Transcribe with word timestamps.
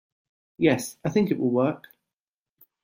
Yes, 0.57 0.97
I 1.05 1.11
think 1.11 1.29
it 1.29 1.37
will 1.37 1.51
work. 1.51 1.89